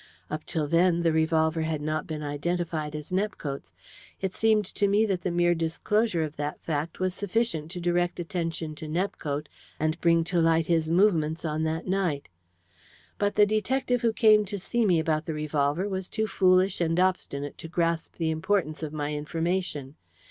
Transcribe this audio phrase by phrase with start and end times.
[0.31, 3.71] Up till then the revolver had not been identified as Nepcote's.
[4.19, 8.19] It seemed to me that the mere disclosure of that fact was sufficient to direct
[8.19, 9.47] attention to Nepcote
[9.79, 12.29] and bring to light his movements on that night.
[13.19, 16.99] But the detective who came to see me about the revolver was too foolish and
[16.99, 19.93] obstinate to grasp the importance of my information.